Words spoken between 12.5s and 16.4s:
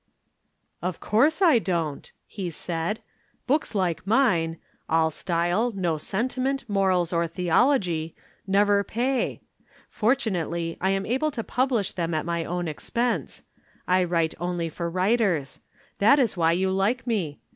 expense. I write only for writers. That is